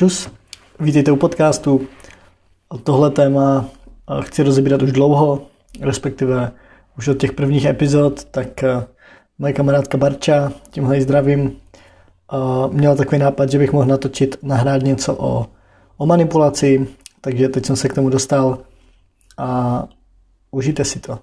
Čus, 0.00 0.28
vítejte 0.80 1.12
u 1.12 1.16
podcastu. 1.16 1.80
Tohle 2.84 3.10
téma 3.10 3.68
chci 4.20 4.42
rozebírat 4.42 4.82
už 4.82 4.92
dlouho, 4.92 5.46
respektive 5.80 6.52
už 6.98 7.08
od 7.08 7.18
těch 7.18 7.32
prvních 7.32 7.64
epizod, 7.64 8.24
tak 8.24 8.62
eh, 8.62 8.86
moje 9.38 9.52
kamarádka 9.52 9.98
Barča, 9.98 10.52
tímhle 10.70 10.96
ji 10.96 11.02
zdravím, 11.02 11.56
měla 12.70 12.94
takový 12.94 13.18
nápad, 13.18 13.50
že 13.50 13.58
bych 13.58 13.72
mohl 13.72 13.86
natočit, 13.86 14.36
nahrát 14.42 14.82
něco 14.82 15.14
o, 15.14 15.46
o 15.96 16.06
manipulaci, 16.06 16.86
takže 17.20 17.48
teď 17.48 17.66
jsem 17.66 17.76
se 17.76 17.88
k 17.88 17.94
tomu 17.94 18.08
dostal 18.08 18.58
a 19.38 19.84
užijte 20.50 20.84
si 20.84 21.00
to. 21.00 21.18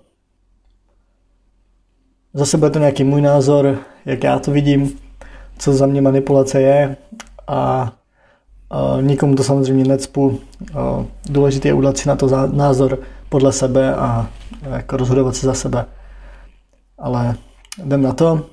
Zase 2.33 2.57
bude 2.57 2.69
to 2.69 2.79
nějaký 2.79 3.03
můj 3.03 3.21
názor, 3.21 3.79
jak 4.05 4.23
já 4.23 4.39
to 4.39 4.51
vidím, 4.51 4.99
co 5.57 5.73
za 5.73 5.85
mě 5.85 6.01
manipulace 6.01 6.61
je 6.61 6.97
a 7.47 7.91
nikomu 9.01 9.35
to 9.35 9.43
samozřejmě 9.43 9.85
necpu. 9.85 10.39
Důležité 11.29 11.67
je 11.67 11.73
udělat 11.73 11.97
si 11.97 12.09
na 12.09 12.15
to 12.15 12.47
názor 12.51 12.99
podle 13.29 13.51
sebe 13.51 13.95
a 13.95 14.29
jako 14.71 14.97
rozhodovat 14.97 15.35
se 15.35 15.45
za 15.45 15.53
sebe. 15.53 15.85
Ale 16.99 17.35
jdem 17.85 18.01
na 18.01 18.13
to. 18.13 18.45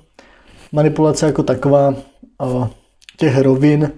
Manipulace 0.72 1.26
jako 1.26 1.42
taková, 1.42 1.94
těch 3.16 3.40
rovin 3.40 3.92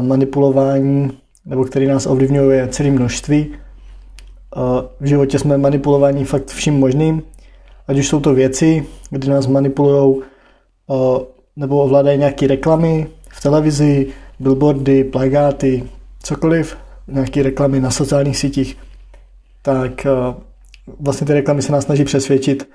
manipulování, 0.00 1.18
nebo 1.46 1.64
který 1.64 1.86
nás 1.86 2.06
ovlivňuje, 2.06 2.58
je 2.58 2.68
celé 2.68 2.90
množství. 2.90 3.54
V 5.00 5.06
životě 5.06 5.38
jsme 5.38 5.58
manipulováni 5.58 6.24
fakt 6.24 6.48
vším 6.50 6.74
možným, 6.74 7.22
ať 7.88 7.98
už 7.98 8.08
jsou 8.08 8.20
to 8.20 8.34
věci, 8.34 8.86
kdy 9.10 9.28
nás 9.28 9.46
manipulují 9.46 10.22
nebo 11.56 11.82
ovládají 11.82 12.18
nějaké 12.18 12.46
reklamy 12.46 13.06
v 13.28 13.42
televizi, 13.42 14.06
billboardy, 14.42 15.04
plagáty, 15.04 15.84
cokoliv, 16.22 16.76
nějaké 17.08 17.42
reklamy 17.42 17.80
na 17.80 17.90
sociálních 17.90 18.38
sítích, 18.38 18.76
tak 19.62 20.06
vlastně 21.00 21.26
ty 21.26 21.32
reklamy 21.32 21.62
se 21.62 21.72
nás 21.72 21.84
snaží 21.84 22.04
přesvědčit, 22.04 22.68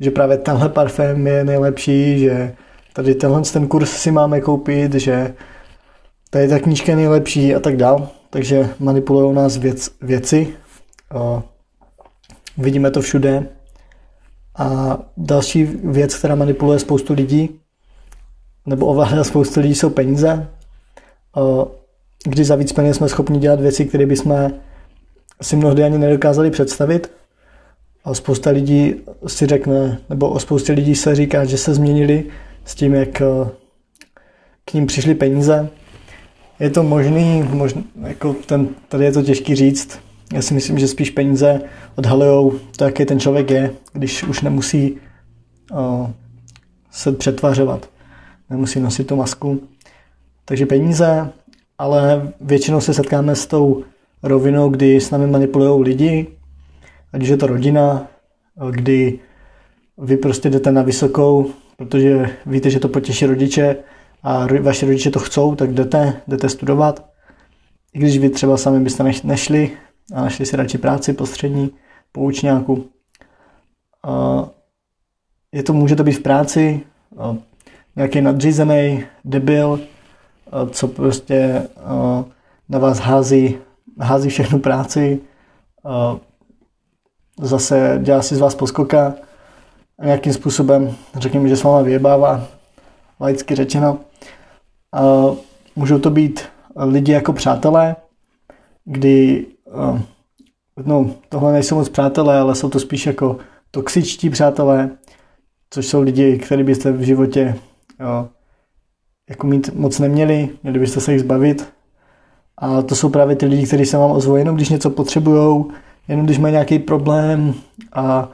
že 0.00 0.10
právě 0.10 0.38
tenhle 0.38 0.68
parfém 0.68 1.26
je 1.26 1.44
nejlepší, 1.44 2.18
že 2.18 2.54
tady 2.92 3.14
tenhle 3.14 3.42
ten 3.42 3.68
kurz 3.68 3.90
si 3.90 4.10
máme 4.10 4.40
koupit, 4.40 4.94
že 4.94 5.34
tady 6.30 6.48
ta 6.48 6.58
knížka 6.58 6.92
je 6.92 6.96
nejlepší 6.96 7.54
a 7.54 7.60
tak 7.60 7.76
dál. 7.76 8.08
Takže 8.30 8.68
manipulují 8.78 9.34
nás 9.34 9.56
věc, 9.56 9.90
věci. 10.02 10.54
Vidíme 12.58 12.90
to 12.90 13.00
všude. 13.00 13.48
A 14.56 14.98
další 15.16 15.64
věc, 15.64 16.14
která 16.14 16.34
manipuluje 16.34 16.78
spoustu 16.78 17.12
lidí, 17.12 17.60
nebo 18.66 18.86
ovládá 18.86 19.24
spoustu 19.24 19.60
lidí, 19.60 19.74
jsou 19.74 19.90
peníze. 19.90 20.48
Když 22.24 22.46
za 22.46 22.56
víc 22.56 22.72
peněz 22.72 22.96
jsme 22.96 23.08
schopni 23.08 23.38
dělat 23.38 23.60
věci, 23.60 23.84
které 23.84 24.06
bychom 24.06 24.52
si 25.42 25.56
mnohdy 25.56 25.82
ani 25.84 25.98
nedokázali 25.98 26.50
představit. 26.50 27.10
A 28.04 28.14
spousta 28.14 28.50
lidí 28.50 28.94
si 29.26 29.46
řekne, 29.46 29.98
nebo 30.10 30.30
o 30.30 30.40
spoustě 30.40 30.72
lidí 30.72 30.94
se 30.94 31.14
říká, 31.14 31.44
že 31.44 31.58
se 31.58 31.74
změnili 31.74 32.24
s 32.64 32.74
tím, 32.74 32.94
jak 32.94 33.22
k 34.64 34.74
ním 34.74 34.86
přišly 34.86 35.14
peníze. 35.14 35.68
Je 36.60 36.70
to 36.70 36.82
možný, 36.82 37.42
možný 37.42 37.84
jako 38.02 38.36
ten, 38.46 38.68
tady 38.88 39.04
je 39.04 39.12
to 39.12 39.22
těžký 39.22 39.54
říct. 39.54 39.98
Já 40.34 40.42
si 40.42 40.54
myslím, 40.54 40.78
že 40.78 40.88
spíš 40.88 41.10
peníze 41.10 41.60
odhalují 41.96 42.52
to, 42.76 42.84
jaký 42.84 43.04
ten 43.04 43.20
člověk 43.20 43.50
je, 43.50 43.70
když 43.92 44.22
už 44.22 44.42
nemusí 44.42 44.96
uh, 45.72 46.10
se 46.90 47.12
přetvařovat. 47.12 47.90
Nemusí 48.50 48.80
nosit 48.80 49.06
tu 49.06 49.16
masku. 49.16 49.60
Takže 50.44 50.66
peníze, 50.66 51.32
ale 51.78 52.32
většinou 52.40 52.80
se 52.80 52.94
setkáme 52.94 53.36
s 53.36 53.46
tou 53.46 53.84
rovinou, 54.22 54.68
kdy 54.68 55.00
s 55.00 55.10
námi 55.10 55.26
manipulují 55.26 55.82
lidi, 55.82 56.26
ať 57.12 57.22
už 57.22 57.28
je 57.28 57.36
to 57.36 57.46
rodina, 57.46 58.06
kdy 58.70 59.18
vy 59.98 60.16
prostě 60.16 60.50
jdete 60.50 60.72
na 60.72 60.82
vysokou, 60.82 61.50
protože 61.76 62.36
víte, 62.46 62.70
že 62.70 62.80
to 62.80 62.88
potěší 62.88 63.26
rodiče 63.26 63.76
a 64.22 64.46
vaši 64.60 64.86
rodiče 64.86 65.10
to 65.10 65.18
chcou, 65.18 65.54
tak 65.54 65.74
jdete, 65.74 66.20
jdete 66.28 66.48
studovat. 66.48 67.10
I 67.92 67.98
když 67.98 68.18
vy 68.18 68.30
třeba 68.30 68.56
sami 68.56 68.80
byste 68.80 69.04
nešli 69.24 69.70
a 70.14 70.22
našli 70.22 70.46
si 70.46 70.56
radši 70.56 70.78
práci 70.78 71.12
postřední 71.12 71.70
po 72.12 72.20
učňáku. 72.20 72.84
Je 75.52 75.62
to, 75.62 75.72
může 75.72 75.96
to 75.96 76.04
být 76.04 76.12
v 76.12 76.22
práci, 76.22 76.80
nějaký 77.96 78.20
nadřízený 78.20 79.04
debil, 79.24 79.80
co 80.70 80.88
prostě 80.88 81.68
na 82.68 82.78
vás 82.78 82.98
hází, 82.98 83.58
hází 84.00 84.28
všechnu 84.28 84.58
práci, 84.58 85.20
zase 87.40 88.00
dělá 88.02 88.22
si 88.22 88.34
z 88.34 88.38
vás 88.38 88.54
poskoka 88.54 89.14
a 89.98 90.04
nějakým 90.04 90.32
způsobem, 90.32 90.94
řekněme, 91.14 91.48
že 91.48 91.56
s 91.56 91.62
váma 91.62 91.82
vyjebává, 91.82 92.46
laicky 93.20 93.54
řečeno. 93.54 93.98
Můžou 95.76 95.98
to 95.98 96.10
být 96.10 96.44
lidi 96.76 97.12
jako 97.12 97.32
přátelé, 97.32 97.96
kdy 98.84 99.46
no, 100.84 101.10
tohle 101.28 101.52
nejsou 101.52 101.74
moc 101.74 101.88
přátelé, 101.88 102.38
ale 102.38 102.54
jsou 102.54 102.68
to 102.68 102.80
spíš 102.80 103.06
jako 103.06 103.36
toxičtí 103.70 104.30
přátelé, 104.30 104.90
což 105.70 105.86
jsou 105.86 106.02
lidi, 106.02 106.38
který 106.38 106.62
byste 106.62 106.92
v 106.92 107.00
životě 107.00 107.58
jo, 108.00 108.28
jako 109.28 109.46
mít 109.46 109.74
moc 109.74 109.98
neměli, 109.98 110.48
měli 110.62 110.78
byste 110.78 111.00
se 111.00 111.12
jich 111.12 111.20
zbavit. 111.20 111.68
A 112.58 112.82
to 112.82 112.94
jsou 112.94 113.08
právě 113.08 113.36
ty 113.36 113.46
lidi, 113.46 113.66
kteří 113.66 113.84
se 113.84 113.96
vám 113.96 114.10
ozvou 114.10 114.36
jenom 114.36 114.56
když 114.56 114.68
něco 114.68 114.90
potřebují, 114.90 115.64
jenom 116.08 116.26
když 116.26 116.38
mají 116.38 116.52
nějaký 116.52 116.78
problém 116.78 117.54
a, 117.92 118.28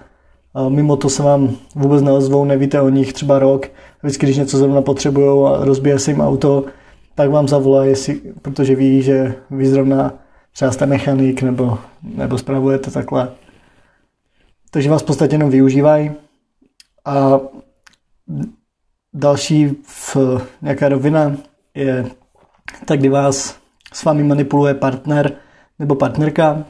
a 0.54 0.68
mimo 0.68 0.96
to 0.96 1.08
se 1.08 1.22
vám 1.22 1.56
vůbec 1.74 2.02
neozvou, 2.02 2.44
nevíte 2.44 2.80
o 2.80 2.88
nich 2.88 3.12
třeba 3.12 3.38
rok. 3.38 3.66
Vždycky, 4.02 4.26
když 4.26 4.36
něco 4.36 4.58
zrovna 4.58 4.82
potřebují 4.82 5.46
a 5.46 5.64
rozbije 5.64 5.98
se 5.98 6.10
jim 6.10 6.20
auto, 6.20 6.64
tak 7.14 7.30
vám 7.30 7.48
zavolají, 7.48 7.94
protože 8.42 8.74
ví, 8.74 9.02
že 9.02 9.34
vy 9.50 9.66
zrovna 9.66 10.14
třeba 10.52 10.72
jste 10.72 10.86
mechanik 10.86 11.42
nebo, 11.42 11.78
nebo 12.02 12.38
spravujete 12.38 12.90
takhle. 12.90 13.32
Takže 14.70 14.90
vás 14.90 15.02
v 15.02 15.06
podstatě 15.06 15.34
jenom 15.34 15.50
využívají. 15.50 16.10
A 17.04 17.40
další 19.12 19.76
v 19.82 20.16
nějaká 20.62 20.88
rovina 20.88 21.36
je 21.74 22.06
tak, 22.84 22.98
kdy 22.98 23.08
vás 23.08 23.56
s 23.92 24.04
vámi 24.04 24.22
manipuluje 24.22 24.74
partner 24.74 25.32
nebo 25.78 25.94
partnerka. 25.94 26.64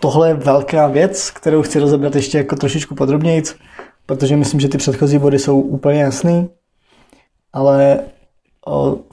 Tohle 0.00 0.28
je 0.28 0.34
velká 0.34 0.86
věc, 0.86 1.30
kterou 1.30 1.62
chci 1.62 1.78
rozebrat 1.78 2.16
ještě 2.16 2.38
jako 2.38 2.56
trošičku 2.56 2.94
podrobněji, 2.94 3.42
protože 4.06 4.36
myslím, 4.36 4.60
že 4.60 4.68
ty 4.68 4.78
předchozí 4.78 5.18
body 5.18 5.38
jsou 5.38 5.60
úplně 5.60 6.00
jasný, 6.00 6.48
ale 7.52 8.00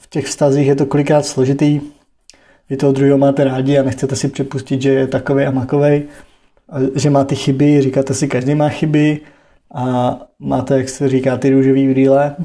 v 0.00 0.06
těch 0.08 0.26
vztazích 0.26 0.66
je 0.66 0.74
to 0.74 0.86
kolikrát 0.86 1.26
složitý. 1.26 1.80
Vy 2.70 2.76
toho 2.76 2.92
druhého 2.92 3.18
máte 3.18 3.44
rádi 3.44 3.78
a 3.78 3.82
nechcete 3.82 4.16
si 4.16 4.28
připustit, 4.28 4.82
že 4.82 4.90
je 4.90 5.06
takový 5.06 5.44
a 5.44 5.50
makovej, 5.50 6.08
že 6.94 7.10
má 7.10 7.24
ty 7.24 7.36
chyby, 7.36 7.80
říkáte 7.82 8.14
si, 8.14 8.28
každý 8.28 8.54
má 8.54 8.68
chyby, 8.68 9.20
a 9.74 10.18
máte, 10.38 10.78
jak 10.78 10.88
se 10.88 11.08
říká, 11.08 11.36
ty 11.36 11.50
růžový 11.50 11.88
brýle. 11.88 12.36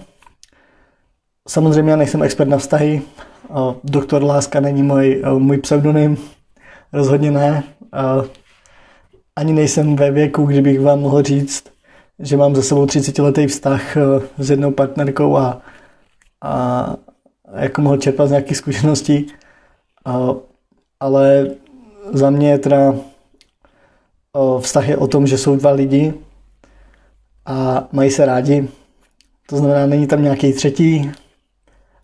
Samozřejmě 1.48 1.92
já 1.92 1.98
nejsem 1.98 2.24
expert 2.24 2.48
na 2.48 2.58
vztahy, 2.58 3.02
doktor 3.84 4.24
Láska 4.24 4.60
není 4.60 4.84
můj, 4.84 5.24
můj 5.38 5.58
pseudonym, 5.58 6.18
rozhodně 6.94 7.32
ne. 7.32 7.64
Ani 9.36 9.54
nejsem 9.54 9.96
ve 9.96 10.12
věku, 10.12 10.46
kdybych 10.46 10.80
vám 10.80 11.00
mohl 11.00 11.24
říct, 11.24 11.64
že 12.20 12.38
mám 12.38 12.56
za 12.56 12.62
sebou 12.62 12.86
30 12.86 13.20
letý 13.20 13.48
vztah 13.48 13.98
s 14.38 14.50
jednou 14.50 14.72
partnerkou 14.72 15.38
a, 15.38 15.62
a 16.42 16.96
jako 17.56 17.82
mohl 17.82 17.98
čerpat 17.98 18.28
z 18.28 18.32
nějakých 18.32 18.58
zkušeností. 18.58 19.28
Ale 21.00 21.48
za 22.12 22.30
mě 22.30 22.58
teda 22.58 22.96
vztah 24.60 24.88
je 24.88 24.98
o 24.98 25.08
tom, 25.08 25.28
že 25.28 25.38
jsou 25.38 25.56
dva 25.56 25.72
lidi, 25.72 26.14
a 27.50 27.88
mají 27.92 28.12
se 28.12 28.26
rádi. 28.26 28.68
To 29.48 29.58
znamená, 29.58 29.86
není 29.86 30.08
tam 30.08 30.24
nějaký 30.24 30.54
třetí 30.54 31.12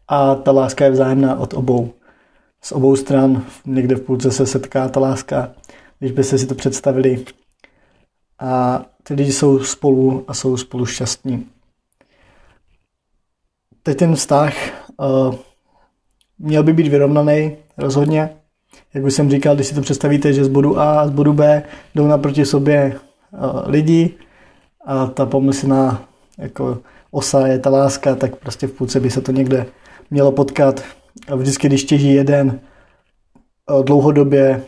a 0.08 0.36
ta 0.36 0.52
láska 0.52 0.86
je 0.86 0.92
vzájemná 0.92 1.40
od 1.40 1.54
obou. 1.54 1.94
Z 2.62 2.72
obou 2.72 2.96
stran 2.96 3.46
někde 3.66 3.96
v 3.96 4.02
půlce 4.02 4.32
se 4.32 4.46
setká 4.46 4.90
ta 4.90 5.00
láska, 5.00 5.52
když 6.00 6.12
byste 6.12 6.38
si 6.38 6.48
to 6.48 6.56
představili. 6.56 7.26
A 8.40 8.86
ty 9.04 9.14
lidi 9.14 9.32
jsou 9.32 9.60
spolu 9.60 10.26
a 10.28 10.34
jsou 10.34 10.58
spolu 10.58 10.86
šťastní. 10.86 11.46
Teď 13.84 13.98
ten 13.98 14.16
vztah 14.16 14.54
uh, 14.98 15.36
měl 16.40 16.64
by 16.64 16.74
být 16.74 16.88
vyrovnaný 16.88 17.58
rozhodně. 17.78 18.30
Jak 18.94 19.04
už 19.04 19.14
jsem 19.14 19.32
říkal, 19.32 19.56
když 19.56 19.68
si 19.68 19.76
to 19.76 19.82
představíte, 19.82 20.34
že 20.34 20.46
z 20.46 20.48
bodu 20.48 20.80
A 20.80 21.02
a 21.02 21.08
z 21.08 21.12
bodu 21.12 21.34
B 21.34 21.64
jdou 21.96 22.08
naproti 22.08 22.46
sobě 22.46 23.00
uh, 23.32 23.70
lidi, 23.70 24.18
a 24.86 25.06
ta 25.08 25.26
pomyslná 25.26 26.08
jako 26.38 26.78
osa 27.12 27.48
je 27.48 27.60
ta 27.60 27.70
láska, 27.70 28.16
tak 28.16 28.36
prostě 28.36 28.68
v 28.68 28.72
půlce 28.72 29.00
by 29.00 29.10
se 29.10 29.22
to 29.22 29.32
někde 29.32 29.66
mělo 30.12 30.32
potkat 30.32 30.84
vždycky, 31.36 31.68
když 31.68 31.84
těží 31.84 32.14
jeden 32.14 32.60
dlouhodobě, 33.84 34.64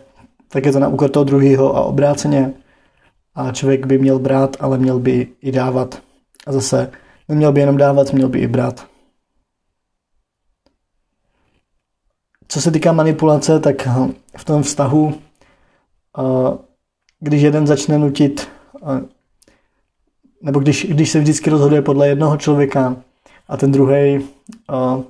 tak 0.50 0.66
je 0.66 0.72
to 0.72 0.80
na 0.80 0.88
úkor 0.88 1.10
toho 1.10 1.24
druhého 1.24 1.76
a 1.76 1.82
obráceně. 1.82 2.54
A 3.36 3.52
člověk 3.52 3.86
by 3.86 3.98
měl 3.98 4.20
brát, 4.20 4.58
ale 4.60 4.78
měl 4.78 5.00
by 5.00 5.28
i 5.42 5.52
dávat. 5.52 6.02
A 6.48 6.52
zase 6.52 6.92
neměl 7.28 7.52
by 7.52 7.60
jenom 7.60 7.78
dávat, 7.78 8.14
měl 8.14 8.30
by 8.30 8.40
i 8.40 8.48
brát. 8.48 8.88
Co 12.48 12.62
se 12.62 12.72
týká 12.72 12.92
manipulace, 12.92 13.60
tak 13.60 13.88
v 14.38 14.46
tom 14.46 14.64
vztahu, 14.64 15.14
když 17.20 17.42
jeden 17.42 17.68
začne 17.68 17.98
nutit, 17.98 18.50
nebo 20.42 20.60
když, 20.60 20.86
když 20.86 21.10
se 21.10 21.20
vždycky 21.20 21.50
rozhoduje 21.50 21.82
podle 21.82 22.08
jednoho 22.08 22.38
člověka 22.38 22.96
a 23.48 23.58
ten 23.58 23.72
druhý 23.72 24.20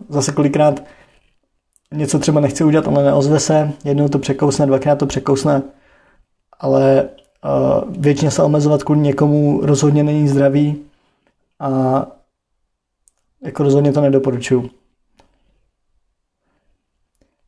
zase 0.09 0.31
kolikrát 0.31 0.83
něco 1.93 2.19
třeba 2.19 2.41
nechce 2.41 2.63
udělat, 2.63 2.87
ale 2.87 3.03
neozve 3.03 3.39
se, 3.39 3.71
jednou 3.85 4.07
to 4.07 4.19
překousne, 4.19 4.65
dvakrát 4.65 4.95
to 4.95 5.05
překousne, 5.05 5.61
ale 6.59 7.09
většině 7.89 8.31
se 8.31 8.43
omezovat 8.43 8.83
kvůli 8.83 8.99
někomu 8.99 9.59
rozhodně 9.61 10.03
není 10.03 10.27
zdravý 10.27 10.85
a 11.59 12.05
jako 13.43 13.63
rozhodně 13.63 13.93
to 13.93 14.01
nedoporučuju. 14.01 14.69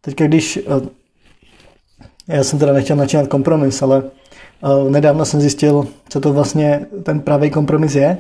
Teďka 0.02 0.28
když, 0.28 0.60
já 2.28 2.44
jsem 2.44 2.60
teda 2.60 2.74
nechtěl 2.74 2.96
načínat 2.96 3.28
kompromis, 3.28 3.82
ale 3.82 4.04
nedávno 4.90 5.26
jsem 5.26 5.42
zjistil, 5.42 5.88
co 6.10 6.20
to 6.20 6.34
vlastně 6.34 6.86
ten 7.04 7.20
pravý 7.20 7.50
kompromis 7.50 7.96
je. 7.96 8.18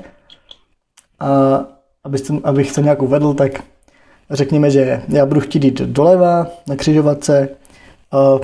A 1.19 1.59
abych 2.43 2.73
to 2.73 2.81
nějak 2.81 3.01
uvedl, 3.01 3.33
tak 3.33 3.51
řekněme, 4.31 4.71
že 4.71 5.01
já 5.07 5.25
budu 5.25 5.39
chtít 5.39 5.63
jít 5.63 5.81
doleva 5.81 6.47
na 6.67 6.75
křižovatce, 6.75 7.49
a 8.11 8.39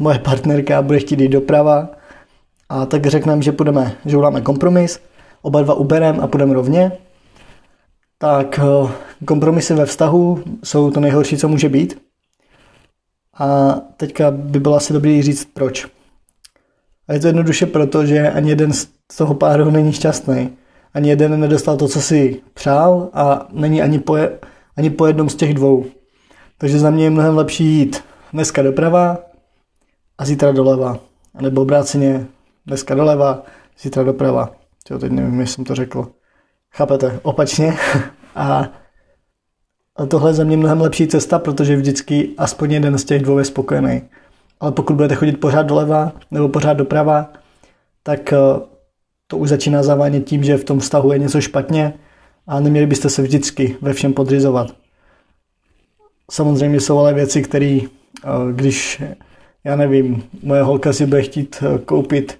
moje 0.00 0.18
partnerka 0.18 0.82
bude 0.82 0.98
chtít 0.98 1.20
jít 1.20 1.28
doprava 1.28 1.88
a 2.68 2.86
tak 2.86 3.06
řekneme, 3.06 3.42
že 3.42 3.52
půjdeme, 3.52 3.96
že 4.06 4.16
uděláme 4.16 4.40
kompromis, 4.40 5.00
oba 5.42 5.62
dva 5.62 5.74
uberem 5.74 6.20
a 6.20 6.26
půjdeme 6.26 6.54
rovně, 6.54 6.92
tak 8.18 8.58
eh, 8.62 8.92
kompromisy 9.24 9.74
ve 9.74 9.86
vztahu 9.86 10.42
jsou 10.64 10.90
to 10.90 11.00
nejhorší, 11.00 11.36
co 11.36 11.48
může 11.48 11.68
být. 11.68 12.02
A 13.38 13.74
teďka 13.96 14.30
by 14.30 14.60
bylo 14.60 14.76
asi 14.76 14.92
dobré 14.92 15.22
říct 15.22 15.44
proč. 15.44 15.86
A 17.10 17.12
je 17.12 17.20
to 17.20 17.26
jednoduše 17.26 17.66
proto, 17.66 18.06
že 18.06 18.30
ani 18.30 18.50
jeden 18.50 18.72
z 18.72 18.88
toho 19.16 19.34
páru 19.34 19.70
není 19.70 19.92
šťastný. 19.92 20.50
Ani 20.94 21.08
jeden 21.08 21.40
nedostal 21.40 21.76
to, 21.76 21.88
co 21.88 22.00
si 22.00 22.42
přál 22.54 23.10
a 23.12 23.48
není 23.52 23.82
ani 23.82 23.98
po, 23.98 24.16
ani 24.76 24.90
po 24.90 25.06
jednom 25.06 25.28
z 25.28 25.34
těch 25.34 25.54
dvou. 25.54 25.84
Takže 26.58 26.78
za 26.78 26.90
mě 26.90 27.04
je 27.04 27.10
mnohem 27.10 27.36
lepší 27.36 27.64
jít 27.64 28.04
dneska 28.32 28.62
doprava 28.62 29.18
a 30.18 30.24
zítra 30.24 30.52
doleva. 30.52 30.98
A 31.34 31.42
nebo 31.42 31.62
obráceně 31.62 32.26
dneska 32.66 32.94
doleva, 32.94 33.42
zítra 33.80 34.02
doprava. 34.02 34.52
Jo, 34.90 34.98
teď 34.98 35.12
nevím, 35.12 35.40
jestli 35.40 35.54
jsem 35.54 35.64
to 35.64 35.74
řekl. 35.74 36.08
Chápete? 36.72 37.20
Opačně. 37.22 37.76
A 38.34 38.68
tohle 40.08 40.30
je 40.30 40.34
za 40.34 40.44
mě 40.44 40.56
mnohem 40.56 40.80
lepší 40.80 41.06
cesta, 41.06 41.38
protože 41.38 41.76
vždycky 41.76 42.30
aspoň 42.38 42.72
jeden 42.72 42.98
z 42.98 43.04
těch 43.04 43.22
dvou 43.22 43.38
je 43.38 43.44
spokojený. 43.44 44.02
Ale 44.60 44.72
pokud 44.72 44.96
budete 44.96 45.14
chodit 45.14 45.40
pořád 45.40 45.62
doleva 45.62 46.12
nebo 46.30 46.48
pořád 46.48 46.72
doprava, 46.72 47.32
tak 48.02 48.32
eh, 48.32 48.36
to 49.26 49.36
už 49.38 49.48
začíná 49.48 49.82
zavánět 49.82 50.24
tím, 50.24 50.44
že 50.44 50.56
v 50.56 50.64
tom 50.64 50.78
vztahu 50.78 51.12
je 51.12 51.18
něco 51.18 51.40
špatně 51.40 51.94
a 52.46 52.60
neměli 52.60 52.86
byste 52.86 53.10
se 53.10 53.22
vždycky 53.22 53.76
ve 53.80 53.92
všem 53.92 54.12
podřizovat. 54.12 54.74
Samozřejmě 56.30 56.80
jsou 56.80 56.98
ale 56.98 57.14
věci, 57.14 57.42
které, 57.42 57.80
eh, 58.24 58.28
když, 58.52 59.02
já 59.64 59.76
nevím, 59.76 60.22
moje 60.42 60.62
holka 60.62 60.92
si 60.92 61.06
bude 61.06 61.22
chtít 61.22 61.62
eh, 61.62 61.78
koupit, 61.78 62.38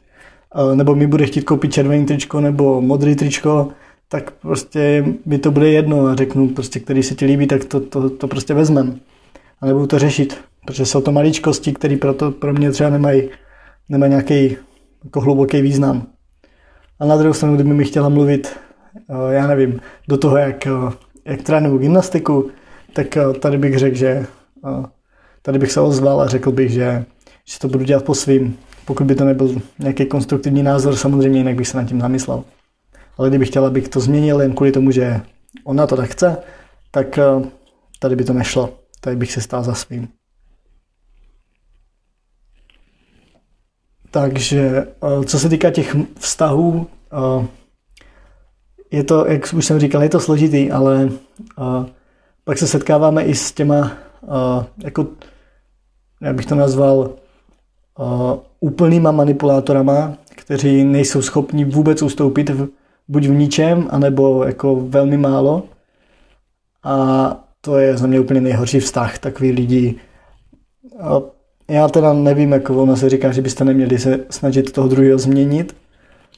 nebo 0.75 0.95
mi 0.95 1.07
bude 1.07 1.27
chtít 1.27 1.43
koupit 1.43 1.73
červený 1.73 2.07
tričko 2.07 2.41
nebo 2.41 2.81
modrý 2.81 3.17
tričko, 3.17 3.69
tak 4.09 4.31
prostě 4.31 5.05
mi 5.27 5.39
to 5.39 5.51
bude 5.51 5.71
jedno 5.71 6.07
a 6.07 6.15
řeknu 6.15 6.49
prostě, 6.49 6.81
který 6.81 7.03
se 7.03 7.15
ti 7.15 7.25
líbí, 7.25 7.47
tak 7.47 7.65
to, 7.65 7.81
to, 7.81 8.11
to 8.11 8.29
prostě 8.29 8.55
vezmem. 8.55 9.01
A 9.61 9.67
nebudu 9.67 9.87
to 9.87 9.99
řešit, 9.99 10.41
protože 10.65 10.87
jsou 10.87 11.01
to 11.01 11.13
maličkosti, 11.13 11.73
které 11.73 11.97
pro, 11.97 12.15
to, 12.15 12.31
pro 12.31 12.53
mě 12.53 12.71
třeba 12.71 12.91
nemají, 12.91 13.29
nemají 13.89 14.11
nějaký 14.11 14.57
jako 15.05 15.21
hluboký 15.21 15.63
význam. 15.63 16.07
A 17.01 17.07
na 17.07 17.17
druhou 17.17 17.35
stranu, 17.35 17.55
kdyby 17.55 17.75
mi 17.75 17.85
chtěla 17.85 18.09
mluvit, 18.09 18.57
eh, 18.97 19.35
já 19.35 19.47
nevím, 19.47 19.81
do 20.09 20.19
toho, 20.19 20.37
jak, 20.37 20.67
eh, 20.67 20.71
jak 21.25 21.43
trénuju 21.43 21.79
gymnastiku, 21.79 22.51
tak 22.93 23.17
eh, 23.17 23.33
tady 23.33 23.59
bych 23.59 23.79
řekl, 23.79 23.97
že 23.97 24.27
tady 25.43 25.59
bych 25.59 25.73
se 25.73 25.81
ozval 25.81 26.21
a 26.21 26.27
řekl 26.29 26.53
bych, 26.53 26.71
že, 26.71 27.05
že 27.45 27.59
to 27.59 27.69
budu 27.69 27.85
dělat 27.85 28.05
po 28.05 28.15
svým. 28.15 28.59
Pokud 28.85 29.07
by 29.07 29.15
to 29.15 29.25
nebyl 29.25 29.55
nějaký 29.79 30.07
konstruktivní 30.07 30.63
názor, 30.63 30.97
samozřejmě 30.97 31.39
jinak 31.39 31.55
bych 31.55 31.69
se 31.69 31.77
nad 31.77 31.85
tím 31.85 32.01
zamyslel 32.01 32.45
ale 33.21 33.29
kdyby 33.29 33.47
chtěla, 33.47 33.67
abych 33.67 33.89
to 33.89 34.01
změnil 34.01 34.41
jen 34.41 34.55
kvůli 34.55 34.73
tomu, 34.73 34.91
že 34.91 35.21
ona 35.65 35.87
to 35.87 35.97
tak 35.97 36.11
chce, 36.11 36.37
tak 36.91 37.19
tady 37.99 38.17
by 38.17 38.25
to 38.25 38.33
nešlo. 38.33 38.79
Tady 39.01 39.17
bych 39.17 39.33
se 39.33 39.41
stál 39.41 39.65
za 39.65 39.75
svým. 39.75 40.09
Takže 44.11 44.87
eh, 45.03 45.25
co 45.25 45.39
se 45.39 45.49
týká 45.49 45.71
těch 45.71 45.97
vztahů, 46.19 46.87
eh, 47.13 47.47
je 48.91 49.05
to, 49.05 49.27
jak 49.27 49.55
už 49.55 49.65
jsem 49.65 49.81
říkal, 49.81 50.03
je 50.03 50.09
to 50.09 50.21
složitý, 50.21 50.71
ale 50.71 51.09
pak 52.45 52.59
se 52.59 52.67
setkáváme 52.67 53.25
i 53.25 53.35
s 53.35 53.53
těma, 53.53 53.93
jako, 54.85 55.07
jak 56.21 56.35
bych 56.35 56.47
to 56.47 56.55
nazval, 56.55 57.11
úplnýma 58.61 59.11
manipulátorama, 59.11 60.15
kteří 60.37 60.85
nejsou 60.85 61.23
schopni 61.23 61.65
vůbec 61.65 62.03
ustoupit 62.03 62.51
v, 62.51 62.69
buď 63.09 63.27
v 63.27 63.31
ničem, 63.31 63.89
anebo 63.91 64.45
jako 64.45 64.77
velmi 64.77 65.17
málo. 65.17 65.63
A 66.83 67.37
to 67.61 67.79
je 67.79 67.97
za 67.97 68.07
mě 68.07 68.21
úplně 68.21 68.41
nejhorší 68.41 68.81
vztah 68.81 69.19
takový 69.19 69.53
lidí. 69.53 70.01
Já 71.71 71.89
teda 71.89 72.13
nevím, 72.13 72.53
jako 72.53 72.83
ono 72.83 72.97
se 72.97 73.09
říká, 73.09 73.33
že 73.33 73.43
byste 73.43 73.65
neměli 73.65 73.99
se 73.99 74.21
snažit 74.31 74.73
toho 74.73 74.89
druhého 74.89 75.19
změnit 75.19 75.77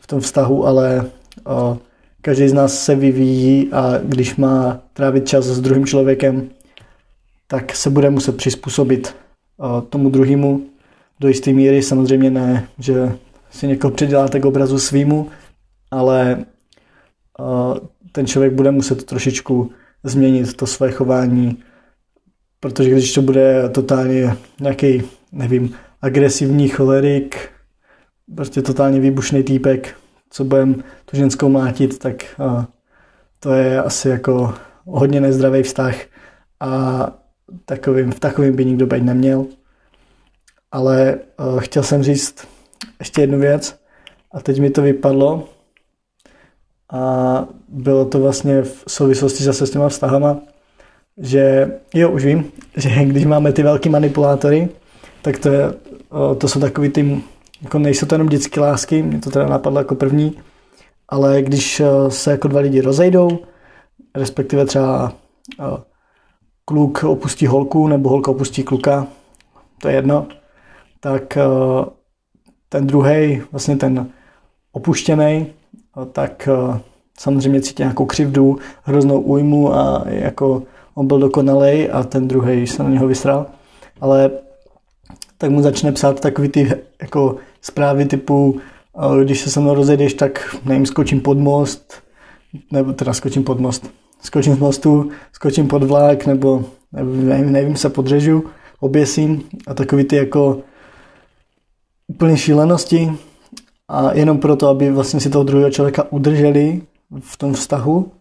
v 0.01 0.07
tom 0.07 0.21
vztahu, 0.21 0.67
ale 0.67 1.07
o, 1.47 1.79
každý 2.23 2.49
z 2.49 2.53
nás 2.53 2.85
se 2.85 2.95
vyvíjí 2.95 3.73
a 3.73 3.99
když 4.03 4.37
má 4.37 4.81
trávit 4.93 5.29
čas 5.29 5.45
s 5.45 5.61
druhým 5.61 5.87
člověkem, 5.87 6.51
tak 7.47 7.77
se 7.77 7.91
bude 7.91 8.11
muset 8.11 8.37
přizpůsobit 8.37 9.15
o, 9.57 9.81
tomu 9.81 10.11
druhému 10.11 10.67
do 11.21 11.29
jisté 11.29 11.53
míry. 11.53 11.83
Samozřejmě 11.83 12.31
ne, 12.31 12.69
že 12.79 13.13
si 13.51 13.67
někoho 13.67 13.91
předěláte 13.91 14.41
k 14.41 14.45
obrazu 14.45 14.79
svýmu, 14.79 15.29
ale 15.91 16.45
ten 18.13 18.27
člověk 18.27 18.53
bude 18.53 18.71
muset 18.71 19.05
trošičku 19.05 19.71
změnit 20.05 20.57
to 20.57 20.67
své 20.67 20.91
chování, 20.91 21.59
protože 22.61 22.91
když 22.91 23.13
to 23.13 23.23
bude 23.23 23.69
totálně 23.69 24.37
nějaký, 24.61 25.03
nevím, 25.33 25.75
agresivní 26.03 26.69
cholerik, 26.69 27.49
prostě 28.37 28.63
totálně 28.63 29.01
výbušný 29.01 29.43
týpek, 29.43 29.95
co 30.31 30.45
budem 30.45 30.75
tu 31.05 31.17
ženskou 31.17 31.49
mátit, 31.49 31.99
tak 31.99 32.41
to 33.41 33.53
je 33.53 33.83
asi 33.83 34.09
jako 34.09 34.55
hodně 34.85 35.21
nezdravý 35.21 35.63
vztah 35.63 35.95
a 36.61 37.07
takovým, 37.65 38.13
v 38.13 38.21
takovým 38.21 38.57
by 38.57 38.65
nikdo 38.65 38.87
být 38.87 39.03
neměl. 39.03 39.47
Ale 40.73 41.19
chtěl 41.59 41.83
jsem 41.83 42.03
říct 42.03 42.49
ještě 42.99 43.21
jednu 43.21 43.39
věc 43.39 43.81
a 44.33 44.41
teď 44.41 44.61
mi 44.61 44.71
to 44.71 44.83
vypadlo, 44.83 45.49
a 46.93 47.47
bylo 47.69 48.05
to 48.05 48.21
vlastně 48.21 48.63
v 48.63 48.85
souvislosti 48.89 49.45
zase 49.45 49.67
s 49.67 49.71
těma 49.71 49.89
vztahama, 49.89 50.41
že 51.19 51.73
jo, 51.95 52.11
už 52.11 52.25
vím, 52.25 52.53
že 52.77 53.05
když 53.05 53.25
máme 53.25 53.53
ty 53.53 53.63
velký 53.63 53.89
manipulátory, 53.89 54.69
tak 55.23 55.39
to, 55.39 55.49
je, 55.49 55.75
to 56.39 56.49
jsou 56.49 56.61
takový 56.61 56.89
ty, 56.89 57.23
jako 57.63 57.79
nejsou 57.79 58.07
to 58.07 58.15
jenom 58.15 58.29
dětské 58.29 58.61
lásky, 58.61 59.03
mě 59.03 59.21
to 59.21 59.31
teda 59.31 59.47
napadlo 59.47 59.81
jako 59.81 59.95
první, 59.95 60.39
ale 61.09 61.43
když 61.43 61.83
se 62.09 62.31
jako 62.31 62.49
dva 62.49 62.61
lidi 62.61 62.81
rozejdou, 62.81 63.39
respektive 64.15 64.67
třeba 64.67 65.13
kluk 66.65 67.05
opustí 67.05 67.47
holku 67.47 67.89
nebo 67.89 68.09
holka 68.09 68.31
opustí 68.31 68.63
kluka, 68.63 69.07
to 69.81 69.89
je 69.89 69.95
jedno, 69.95 70.27
tak 71.01 71.39
ten 72.69 72.87
druhý, 72.87 73.43
vlastně 73.53 73.77
ten 73.77 74.07
opuštěný, 74.73 75.47
tak 76.13 76.49
samozřejmě 77.19 77.61
cítí 77.61 77.83
nějakou 77.83 78.07
křivdu, 78.07 78.59
hroznou 78.83 79.21
újmu 79.21 79.75
a 79.75 80.05
jako 80.07 80.63
on 80.95 81.07
byl 81.07 81.19
dokonalej 81.19 81.91
a 81.93 82.03
ten 82.03 82.29
druhý 82.29 82.67
se 82.67 82.83
na 82.83 82.91
něho 82.91 83.07
vysral. 83.07 83.47
Ale 84.01 84.31
tak 85.43 85.51
mu 85.51 85.63
začne 85.63 85.93
psát 85.93 86.21
takový 86.21 86.49
ty 86.49 86.73
jako 87.03 87.37
zprávy 87.63 88.05
typu, 88.05 88.61
když 89.25 89.41
se 89.41 89.51
se 89.51 89.61
mnou 89.61 89.75
rozejdeš, 89.75 90.15
tak 90.15 90.57
nevím, 90.65 90.87
skočím 90.87 91.21
pod 91.21 91.39
most, 91.39 92.03
nebo 92.71 92.93
teda 92.93 93.13
skočím 93.13 93.45
pod 93.45 93.61
most, 93.61 93.91
skočím 94.23 94.55
z 94.55 94.59
mostu, 94.59 95.11
skočím 95.33 95.69
pod 95.69 95.83
vlak, 95.83 96.27
nebo 96.27 96.65
nevím, 96.93 97.53
nevím 97.53 97.77
se 97.77 97.91
podřežu, 97.91 98.45
oběsím 98.81 99.43
a 99.67 99.75
takový 99.75 100.05
ty 100.05 100.17
jako 100.17 100.59
úplně 102.07 102.37
šílenosti. 102.37 103.13
A 103.89 104.15
jenom 104.15 104.39
proto, 104.39 104.69
aby 104.69 104.91
vlastně 104.91 105.21
si 105.21 105.31
toho 105.31 105.45
druhého 105.45 105.71
člověka 105.71 106.13
udrželi 106.13 106.83
v 107.21 107.37
tom 107.37 107.53
vztahu, 107.53 108.13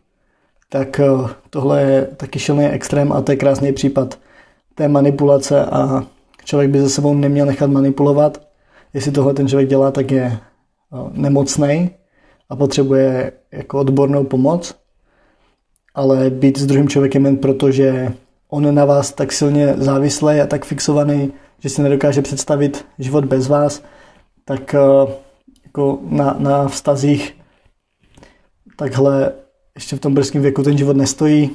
tak 0.70 1.00
eh, 1.00 1.06
tohle 1.50 1.82
je 1.82 2.08
taky 2.18 2.40
šílený 2.40 2.66
extrém 2.66 3.12
a 3.12 3.22
to 3.22 3.32
je 3.32 3.36
krásný 3.36 3.74
případ 3.74 4.20
té 4.76 4.88
manipulace 4.88 5.66
a 5.66 6.06
člověk 6.44 6.72
by 6.72 6.80
se 6.80 6.90
sebou 6.90 7.14
neměl 7.14 7.46
nechat 7.46 7.70
manipulovat. 7.70 8.48
Jestli 8.94 9.12
tohle 9.12 9.34
ten 9.34 9.48
člověk 9.48 9.70
dělá, 9.70 9.92
tak 9.92 10.12
je 10.12 10.38
nemocný 11.12 11.90
a 12.50 12.56
potřebuje 12.56 13.32
jako 13.52 13.80
odbornou 13.80 14.24
pomoc, 14.24 14.76
ale 15.96 16.30
být 16.30 16.58
s 16.58 16.66
druhým 16.66 16.90
člověkem 16.90 17.26
jen 17.26 17.38
proto, 17.38 17.72
že 17.72 18.14
on 18.50 18.76
na 18.76 18.86
vás 18.86 19.12
tak 19.12 19.32
silně 19.32 19.74
závislý 19.78 20.42
a 20.42 20.48
tak 20.48 20.66
fixovaný, 20.66 21.34
že 21.60 21.70
si 21.70 21.82
nedokáže 21.82 22.22
představit 22.22 22.86
život 23.00 23.26
bez 23.26 23.48
vás, 23.48 23.84
tak 24.46 24.76
jako 25.64 26.00
na, 26.10 26.36
na 26.40 26.68
vztazích 26.68 27.38
takhle 28.76 29.32
ještě 29.76 29.96
v 29.96 30.00
tom 30.00 30.14
brzkém 30.14 30.42
věku 30.42 30.64
ten 30.64 30.78
život 30.78 30.98
nestojí. 30.98 31.50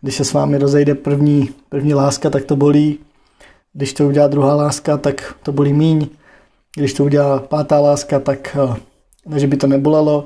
Když 0.00 0.14
se 0.14 0.24
s 0.24 0.32
vámi 0.32 0.58
rozejde 0.58 0.94
první, 0.94 1.48
první 1.68 1.94
láska, 1.94 2.30
tak 2.30 2.44
to 2.44 2.56
bolí. 2.56 2.98
Když 3.78 3.92
to 3.92 4.06
udělá 4.06 4.26
druhá 4.26 4.54
láska, 4.54 4.96
tak 4.96 5.34
to 5.42 5.52
bolí 5.52 5.72
míň. 5.72 6.08
Když 6.76 6.92
to 6.94 7.04
udělá 7.04 7.38
pátá 7.38 7.80
láska, 7.80 8.20
tak 8.20 8.56
eh, 8.56 8.76
ne, 9.26 9.38
že 9.38 9.46
by 9.46 9.56
to 9.56 9.66
nebolelo, 9.66 10.24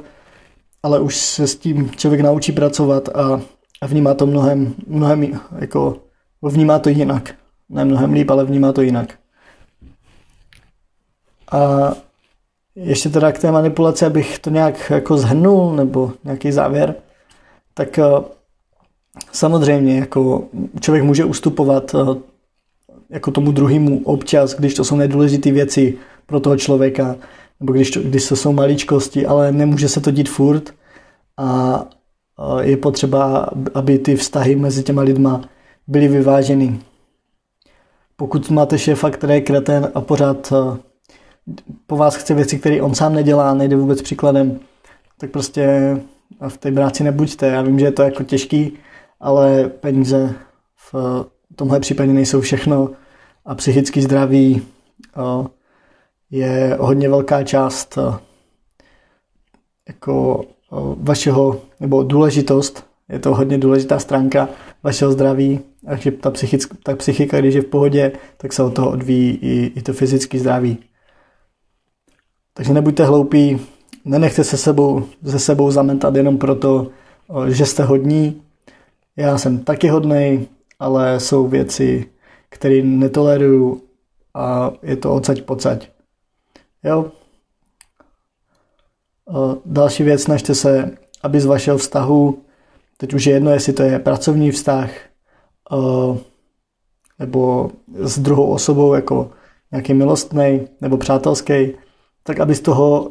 ale 0.82 1.00
už 1.00 1.16
se 1.16 1.46
s 1.46 1.56
tím 1.56 1.90
člověk 1.90 2.20
naučí 2.20 2.52
pracovat 2.52 3.08
a, 3.08 3.40
a 3.80 3.86
vnímá 3.86 4.14
to 4.14 4.26
mnohem, 4.26 4.74
mnohem 4.86 5.40
jako, 5.58 5.96
vnímá 6.42 6.78
to 6.78 6.88
jinak. 6.88 7.34
Ne 7.68 7.84
mnohem 7.84 8.12
líp, 8.12 8.30
ale 8.30 8.44
vnímá 8.44 8.72
to 8.72 8.82
jinak. 8.82 9.14
A 11.52 11.92
ještě 12.74 13.08
teda 13.08 13.32
k 13.32 13.38
té 13.38 13.52
manipulaci, 13.52 14.06
abych 14.06 14.38
to 14.38 14.50
nějak 14.50 14.90
jako 14.90 15.18
zhrnul, 15.18 15.76
nebo 15.76 16.12
nějaký 16.24 16.52
závěr, 16.52 16.94
tak 17.74 17.98
eh, 17.98 18.04
samozřejmě 19.32 19.98
jako 19.98 20.44
člověk 20.80 21.04
může 21.04 21.24
ustupovat 21.24 21.94
eh, 21.94 22.31
jako 23.12 23.30
tomu 23.30 23.52
druhému 23.52 24.00
občas, 24.04 24.54
když 24.54 24.74
to 24.74 24.84
jsou 24.84 24.96
nedůležité 24.96 25.52
věci 25.52 25.94
pro 26.26 26.40
toho 26.40 26.56
člověka, 26.56 27.16
nebo 27.60 27.72
když, 27.72 27.90
to, 27.90 28.00
když 28.00 28.28
to 28.28 28.36
jsou 28.36 28.52
maličkosti, 28.52 29.26
ale 29.26 29.52
nemůže 29.52 29.88
se 29.88 30.00
to 30.00 30.10
dít 30.10 30.28
furt 30.28 30.74
a 31.36 31.84
je 32.60 32.76
potřeba, 32.76 33.50
aby 33.74 33.98
ty 33.98 34.16
vztahy 34.16 34.56
mezi 34.56 34.82
těma 34.82 35.02
lidma 35.02 35.40
byly 35.86 36.08
vyváženy. 36.08 36.80
Pokud 38.16 38.50
máte 38.50 38.78
šéfa, 38.78 39.10
který 39.10 39.34
je 39.34 39.40
kreten 39.40 39.90
a 39.94 40.00
pořád 40.00 40.52
po 41.86 41.96
vás 41.96 42.16
chce 42.16 42.34
věci, 42.34 42.58
které 42.58 42.82
on 42.82 42.94
sám 42.94 43.14
nedělá, 43.14 43.54
nejde 43.54 43.76
vůbec 43.76 44.02
příkladem, 44.02 44.60
tak 45.18 45.30
prostě 45.30 45.96
v 46.48 46.58
té 46.58 46.72
práci 46.72 47.04
nebuďte. 47.04 47.46
Já 47.46 47.62
vím, 47.62 47.78
že 47.78 47.84
je 47.84 47.92
to 47.92 48.02
jako 48.02 48.22
těžký, 48.22 48.72
ale 49.20 49.68
peníze 49.68 50.34
v 50.92 50.94
tomhle 51.56 51.80
případě 51.80 52.12
nejsou 52.12 52.40
všechno 52.40 52.90
a 53.44 53.54
psychický 53.54 54.02
zdraví 54.02 54.62
je 56.30 56.76
hodně 56.80 57.08
velká 57.08 57.42
část 57.42 57.98
jako 59.88 60.44
vašeho, 60.96 61.60
nebo 61.80 62.02
důležitost, 62.02 62.86
je 63.08 63.18
to 63.18 63.34
hodně 63.34 63.58
důležitá 63.58 63.98
stránka 63.98 64.48
vašeho 64.82 65.12
zdraví, 65.12 65.60
takže 65.86 66.10
ta, 66.10 66.30
psychická, 66.30 66.76
ta 66.82 66.96
psychika, 66.96 67.40
když 67.40 67.54
je 67.54 67.62
v 67.62 67.66
pohodě, 67.66 68.12
tak 68.36 68.52
se 68.52 68.62
od 68.62 68.74
toho 68.74 68.90
odvíjí 68.90 69.38
i, 69.42 69.72
i 69.76 69.82
to 69.82 69.92
fyzické 69.92 70.38
zdraví. 70.38 70.78
Takže 72.54 72.72
nebuďte 72.72 73.04
hloupí, 73.04 73.60
nenechte 74.04 74.44
se 74.44 74.56
sebou, 74.56 75.04
se 75.26 75.38
sebou 75.38 75.70
zamentat 75.70 76.16
jenom 76.16 76.38
proto, 76.38 76.90
že 77.48 77.66
jste 77.66 77.84
hodní. 77.84 78.42
Já 79.16 79.38
jsem 79.38 79.58
taky 79.58 79.88
hodný, 79.88 80.48
ale 80.78 81.20
jsou 81.20 81.48
věci, 81.48 82.06
které 82.52 82.82
netoleruju 82.82 83.82
a 84.34 84.72
je 84.82 84.96
to 84.96 85.14
odsaď 85.14 85.42
pocať. 85.42 85.88
Jo? 86.84 87.12
Další 89.64 90.02
věc, 90.02 90.22
snažte 90.22 90.54
se, 90.54 90.90
aby 91.22 91.40
z 91.40 91.44
vašeho 91.44 91.78
vztahu, 91.78 92.38
teď 92.96 93.14
už 93.14 93.26
je 93.26 93.32
jedno, 93.32 93.50
jestli 93.50 93.72
to 93.72 93.82
je 93.82 93.98
pracovní 93.98 94.50
vztah, 94.50 94.90
nebo 97.18 97.70
s 97.98 98.18
druhou 98.18 98.46
osobou 98.50 98.94
jako 98.94 99.30
nějaký 99.72 99.94
milostný 99.94 100.68
nebo 100.80 100.96
přátelský, 100.96 101.72
tak 102.22 102.40
aby 102.40 102.54
z 102.54 102.60
toho 102.60 103.10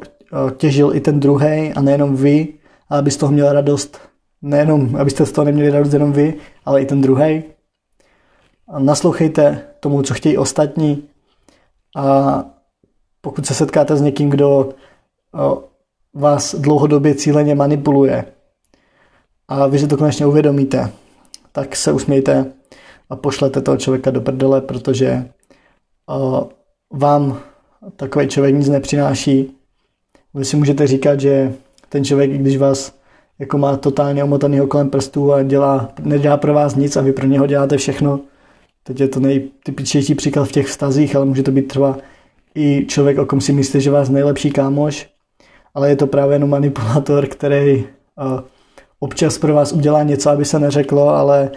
těžil 0.56 0.96
i 0.96 1.00
ten 1.00 1.20
druhý 1.20 1.72
a 1.76 1.80
nejenom 1.80 2.16
vy, 2.16 2.48
a 2.88 2.98
aby 2.98 3.10
z 3.10 3.16
toho 3.16 3.32
měl 3.32 3.52
radost, 3.52 3.98
nejenom, 4.42 4.96
abyste 4.96 5.26
z 5.26 5.32
toho 5.32 5.44
neměli 5.44 5.70
radost 5.70 5.92
jenom 5.92 6.12
vy, 6.12 6.34
ale 6.64 6.82
i 6.82 6.86
ten 6.86 7.00
druhý. 7.00 7.42
Naslouchejte 8.78 9.64
tomu, 9.80 10.02
co 10.02 10.14
chtějí 10.14 10.38
ostatní 10.38 11.08
a 11.96 12.44
pokud 13.20 13.46
se 13.46 13.54
setkáte 13.54 13.96
s 13.96 14.00
někým, 14.00 14.30
kdo 14.30 14.68
vás 16.14 16.54
dlouhodobě 16.54 17.14
cíleně 17.14 17.54
manipuluje 17.54 18.24
a 19.48 19.66
vy 19.66 19.78
si 19.78 19.86
to 19.86 19.96
konečně 19.96 20.26
uvědomíte, 20.26 20.92
tak 21.52 21.76
se 21.76 21.92
usmějte 21.92 22.52
a 23.10 23.16
pošlete 23.16 23.60
toho 23.60 23.76
člověka 23.76 24.10
do 24.10 24.20
prdele, 24.20 24.60
protože 24.60 25.28
vám 26.92 27.40
takový 27.96 28.28
člověk 28.28 28.54
nic 28.54 28.68
nepřináší. 28.68 29.56
Vy 30.34 30.44
si 30.44 30.56
můžete 30.56 30.86
říkat, 30.86 31.20
že 31.20 31.54
ten 31.88 32.04
člověk, 32.04 32.30
když 32.30 32.56
vás 32.56 32.92
jako 33.38 33.58
má 33.58 33.76
totálně 33.76 34.24
omotaný 34.24 34.68
kolem 34.68 34.90
prstů 34.90 35.32
a 35.32 35.42
dělá, 35.42 35.88
nedělá 36.00 36.36
pro 36.36 36.54
vás 36.54 36.74
nic 36.74 36.96
a 36.96 37.00
vy 37.00 37.12
pro 37.12 37.26
něho 37.26 37.46
děláte 37.46 37.76
všechno. 37.76 38.20
Teď 38.82 39.00
je 39.00 39.08
to 39.08 39.20
nejtypičnější 39.20 40.14
příklad 40.14 40.44
v 40.44 40.52
těch 40.52 40.66
vztazích, 40.66 41.16
ale 41.16 41.24
může 41.24 41.42
to 41.42 41.50
být 41.50 41.68
třeba 41.68 41.98
i 42.54 42.86
člověk, 42.88 43.18
o 43.18 43.26
kom 43.26 43.40
si 43.40 43.52
myslíte, 43.52 43.80
že 43.80 43.90
vás 43.90 44.08
nejlepší 44.08 44.50
kámoš, 44.50 45.08
ale 45.74 45.88
je 45.88 45.96
to 45.96 46.06
právě 46.06 46.34
jenom 46.34 46.50
manipulátor, 46.50 47.26
který 47.26 47.84
občas 49.00 49.38
pro 49.38 49.54
vás 49.54 49.72
udělá 49.72 50.02
něco, 50.02 50.30
aby 50.30 50.44
se 50.44 50.58
neřeklo, 50.58 51.08
ale 51.08 51.50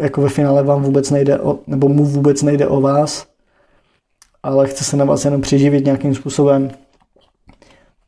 jako 0.00 0.20
ve 0.20 0.28
finále 0.28 0.62
vám 0.62 0.82
vůbec 0.82 1.10
nejde 1.10 1.38
o, 1.38 1.58
nebo 1.66 1.88
mu 1.88 2.04
vůbec 2.04 2.42
nejde 2.42 2.66
o 2.66 2.80
vás 2.80 3.26
ale 4.42 4.68
chce 4.68 4.84
se 4.84 4.96
na 4.96 5.04
vás 5.04 5.24
jenom 5.24 5.40
přiživit 5.40 5.84
nějakým 5.84 6.14
způsobem 6.14 6.70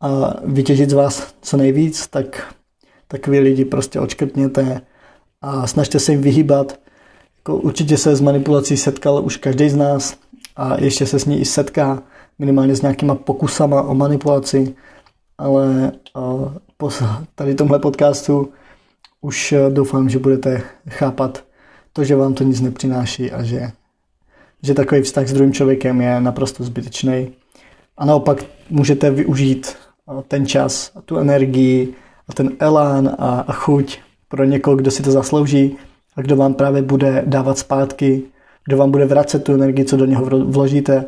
a 0.00 0.34
vytěžit 0.44 0.90
z 0.90 0.92
vás 0.92 1.34
co 1.42 1.56
nejvíc, 1.56 2.06
tak 2.06 2.54
takový 3.08 3.38
lidi 3.38 3.64
prostě 3.64 4.00
odškrtněte 4.00 4.80
a 5.40 5.66
snažte 5.66 5.98
se 5.98 6.12
jim 6.12 6.22
vyhýbat. 6.22 6.80
Jako 7.40 7.56
určitě 7.56 7.96
se 7.96 8.16
s 8.16 8.20
manipulací 8.20 8.76
setkal 8.76 9.24
už 9.24 9.36
každý 9.36 9.70
z 9.70 9.76
nás 9.76 10.16
a 10.56 10.80
ještě 10.80 11.06
se 11.06 11.18
s 11.18 11.24
ní 11.24 11.40
i 11.40 11.44
setká, 11.44 12.02
minimálně 12.38 12.76
s 12.76 12.82
nějakýma 12.82 13.14
pokusama 13.14 13.82
o 13.82 13.94
manipulaci, 13.94 14.74
ale 15.38 15.92
po 16.76 16.90
tady 17.34 17.54
tomhle 17.54 17.78
podcastu 17.78 18.48
už 19.20 19.54
doufám, 19.70 20.08
že 20.08 20.18
budete 20.18 20.62
chápat 20.88 21.44
to, 21.92 22.04
že 22.04 22.16
vám 22.16 22.34
to 22.34 22.44
nic 22.44 22.60
nepřináší 22.60 23.32
a 23.32 23.42
že 23.42 23.70
že 24.62 24.74
takový 24.74 25.02
vztah 25.02 25.28
s 25.28 25.32
druhým 25.32 25.52
člověkem 25.52 26.00
je 26.00 26.20
naprosto 26.20 26.64
zbytečný. 26.64 27.32
A 27.98 28.04
naopak 28.04 28.44
můžete 28.70 29.10
využít 29.10 29.76
eh, 29.76 30.22
ten 30.28 30.46
čas, 30.46 30.92
tu 31.04 31.16
energii, 31.16 31.94
a 32.28 32.32
ten 32.32 32.50
elán 32.58 33.16
a, 33.18 33.40
a 33.40 33.52
chuť 33.52 33.98
pro 34.28 34.44
někoho, 34.44 34.76
kdo 34.76 34.90
si 34.90 35.02
to 35.02 35.10
zaslouží 35.10 35.76
a 36.20 36.22
kdo 36.22 36.36
vám 36.36 36.54
právě 36.54 36.82
bude 36.82 37.22
dávat 37.26 37.58
zpátky, 37.58 38.22
kdo 38.64 38.76
vám 38.76 38.90
bude 38.90 39.04
vracet 39.04 39.44
tu 39.44 39.54
energii, 39.54 39.84
co 39.84 39.96
do 39.96 40.04
něho 40.04 40.24
vložíte 40.44 41.04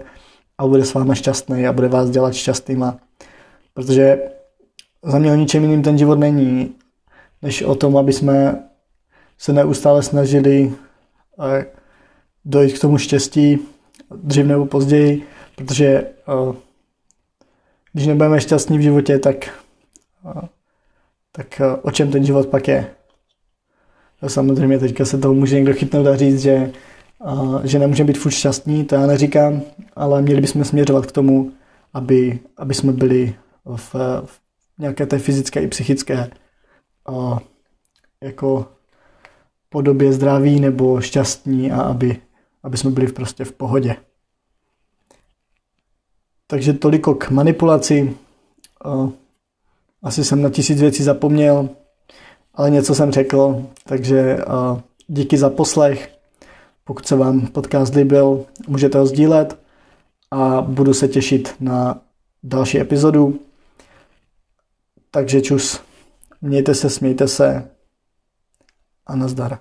a 0.58 0.66
bude 0.66 0.84
s 0.84 0.94
váma 0.94 1.14
šťastný 1.14 1.66
a 1.66 1.72
bude 1.72 1.88
vás 1.88 2.10
dělat 2.10 2.34
šťastnýma. 2.34 2.98
Protože 3.74 4.22
za 5.02 5.18
mě 5.18 5.32
o 5.32 5.34
ničem 5.34 5.62
jiným 5.62 5.82
ten 5.82 5.98
život 5.98 6.18
není, 6.18 6.74
než 7.42 7.62
o 7.62 7.74
tom, 7.74 7.96
aby 7.96 8.12
jsme 8.12 8.64
se 9.38 9.52
neustále 9.52 10.02
snažili 10.02 10.72
eh, 11.40 11.66
dojít 12.44 12.78
k 12.78 12.80
tomu 12.80 12.98
štěstí 12.98 13.58
dřív 14.10 14.46
nebo 14.46 14.66
později, 14.66 15.26
protože 15.56 16.06
uh, 16.28 16.54
když 17.92 18.06
nebudeme 18.06 18.40
šťastní 18.40 18.78
v 18.78 18.80
životě, 18.80 19.18
tak, 19.18 19.60
uh, 20.24 20.42
tak 21.32 21.60
o 21.82 21.90
čem 21.90 22.10
ten 22.10 22.24
život 22.24 22.46
pak 22.46 22.68
je? 22.68 22.94
A 24.22 24.28
samozřejmě 24.28 24.78
teďka 24.78 25.04
se 25.04 25.18
toho 25.18 25.34
může 25.34 25.54
někdo 25.54 25.74
chytnout 25.74 26.06
a 26.06 26.16
říct, 26.16 26.40
že, 26.40 26.72
uh, 27.24 27.64
že 27.64 27.78
nemůžeme 27.78 28.06
být 28.06 28.18
furt 28.18 28.32
šťastní, 28.32 28.84
to 28.84 28.94
já 28.94 29.06
neříkám, 29.06 29.62
ale 29.96 30.22
měli 30.22 30.40
bychom 30.40 30.64
směřovat 30.64 31.06
k 31.06 31.12
tomu, 31.12 31.52
aby, 31.92 32.38
aby 32.56 32.74
jsme 32.74 32.92
byli 32.92 33.34
v, 33.76 33.94
v 34.24 34.40
nějaké 34.78 35.06
té 35.06 35.18
fyzické 35.18 35.62
i 35.62 35.68
psychické 35.68 36.30
uh, 37.08 37.38
jako 38.22 38.68
podobě 39.68 40.12
zdraví 40.12 40.60
nebo 40.60 41.00
šťastní 41.00 41.72
a 41.72 41.80
aby, 41.82 42.16
aby 42.62 42.76
jsme 42.76 42.90
byli 42.90 43.12
prostě 43.12 43.44
v 43.44 43.52
pohodě. 43.52 43.96
Takže 46.46 46.72
toliko 46.72 47.14
k 47.14 47.30
manipulaci. 47.30 48.16
Asi 50.02 50.24
jsem 50.24 50.42
na 50.42 50.50
tisíc 50.50 50.80
věcí 50.80 51.02
zapomněl, 51.02 51.68
ale 52.54 52.70
něco 52.70 52.94
jsem 52.94 53.12
řekl, 53.12 53.66
takže 53.84 54.38
díky 55.06 55.38
za 55.38 55.50
poslech. 55.50 56.18
Pokud 56.84 57.06
se 57.06 57.16
vám 57.16 57.46
podcast 57.46 57.94
líbil, 57.94 58.46
můžete 58.68 58.98
ho 58.98 59.06
sdílet 59.06 59.58
a 60.30 60.60
budu 60.60 60.94
se 60.94 61.08
těšit 61.08 61.54
na 61.60 62.00
další 62.42 62.80
epizodu. 62.80 63.40
Takže 65.10 65.40
čus, 65.40 65.80
mějte 66.42 66.74
se, 66.74 66.90
smějte 66.90 67.28
se 67.28 67.70
a 69.06 69.16
nazdar. 69.16 69.58